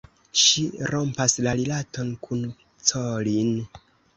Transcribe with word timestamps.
Ŝi 0.43 0.63
rompas 0.93 1.35
la 1.47 1.53
rilaton 1.61 2.09
kun 2.25 2.43
Colin. 2.89 3.57